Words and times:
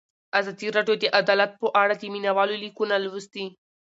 ازادي 0.39 0.67
راډیو 0.77 0.95
د 0.99 1.05
عدالت 1.19 1.51
په 1.61 1.67
اړه 1.81 1.93
د 1.97 2.03
مینه 2.13 2.31
والو 2.37 2.55
لیکونه 2.63 2.95
لوستي. 3.05 3.45